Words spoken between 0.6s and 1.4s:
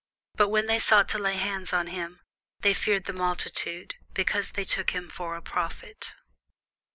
they sought to lay